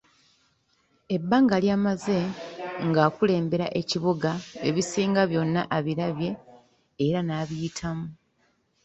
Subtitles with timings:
[1.15, 2.19] Ebbanga lyamaze
[2.87, 4.31] ng'akulembera ekibuga
[4.67, 6.31] ebisinga byonna abirabye
[7.05, 8.07] era na biyitamu.